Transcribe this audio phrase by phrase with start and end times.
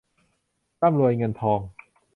[0.81, 1.59] ร่ำรวยเงินทอง